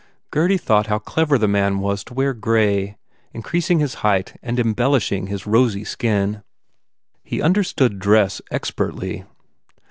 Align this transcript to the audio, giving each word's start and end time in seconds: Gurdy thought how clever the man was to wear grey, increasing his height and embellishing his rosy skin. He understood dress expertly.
Gurdy 0.31 0.57
thought 0.59 0.87
how 0.87 0.97
clever 0.97 1.37
the 1.37 1.47
man 1.47 1.77
was 1.79 2.03
to 2.05 2.15
wear 2.15 2.33
grey, 2.33 2.97
increasing 3.33 3.77
his 3.77 3.93
height 4.01 4.33
and 4.41 4.59
embellishing 4.59 5.27
his 5.27 5.45
rosy 5.45 5.83
skin. 5.83 6.41
He 7.23 7.39
understood 7.39 7.99
dress 7.99 8.41
expertly. 8.49 9.25